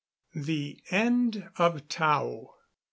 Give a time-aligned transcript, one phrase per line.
[0.33, 2.55] THE END OF TAO.